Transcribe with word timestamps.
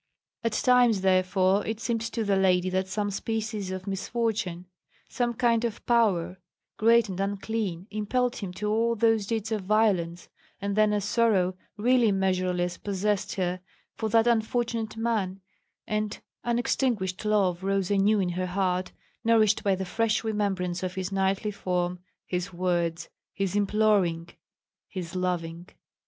At 0.43 0.53
times, 0.53 1.01
therefore, 1.01 1.63
it 1.63 1.79
seemed 1.79 2.01
to 2.01 2.23
the 2.23 2.35
lady 2.35 2.71
that 2.71 2.87
some 2.87 3.11
species 3.11 3.69
of 3.69 3.85
misfortune, 3.85 4.65
some 5.07 5.35
kind 5.35 5.63
of 5.63 5.85
power, 5.85 6.39
great 6.77 7.07
and 7.07 7.19
unclean, 7.19 7.85
impelled 7.91 8.37
him 8.37 8.51
to 8.53 8.67
all 8.71 8.95
those 8.95 9.27
deeds 9.27 9.51
of 9.51 9.61
violence; 9.61 10.27
and 10.59 10.75
then 10.75 10.91
a 10.91 11.01
sorrow 11.01 11.55
really 11.77 12.11
measureless 12.11 12.79
possessed 12.79 13.35
her 13.35 13.59
for 13.93 14.09
that 14.09 14.25
unfortunate 14.25 14.97
man, 14.97 15.39
and 15.85 16.19
unextinguished 16.43 17.23
love 17.23 17.61
rose 17.63 17.91
anew 17.91 18.19
in 18.19 18.29
her 18.29 18.47
heart, 18.47 18.91
nourished 19.23 19.63
by 19.63 19.75
the 19.75 19.85
fresh 19.85 20.23
remembrance 20.23 20.81
of 20.81 20.95
his 20.95 21.11
knightly 21.11 21.51
form, 21.51 21.99
his 22.25 22.51
words, 22.51 23.07
his 23.33 23.55
imploring, 23.55 24.27
his 24.87 25.15
loving. 25.15 25.69